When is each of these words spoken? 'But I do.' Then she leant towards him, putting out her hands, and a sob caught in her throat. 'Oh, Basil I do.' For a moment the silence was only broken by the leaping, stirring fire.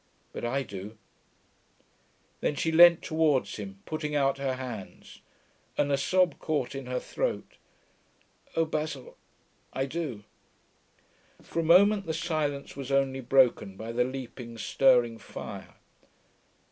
'But 0.33 0.43
I 0.43 0.63
do.' 0.63 0.97
Then 2.39 2.55
she 2.55 2.71
leant 2.71 3.03
towards 3.03 3.57
him, 3.57 3.83
putting 3.85 4.15
out 4.15 4.39
her 4.39 4.55
hands, 4.55 5.21
and 5.77 5.91
a 5.91 5.95
sob 5.95 6.39
caught 6.39 6.73
in 6.73 6.87
her 6.87 6.99
throat. 6.99 7.57
'Oh, 8.55 8.65
Basil 8.65 9.15
I 9.73 9.85
do.' 9.85 10.23
For 11.43 11.59
a 11.59 11.63
moment 11.63 12.07
the 12.07 12.15
silence 12.15 12.75
was 12.75 12.91
only 12.91 13.21
broken 13.21 13.77
by 13.77 13.91
the 13.91 14.03
leaping, 14.03 14.57
stirring 14.57 15.19
fire. 15.19 15.75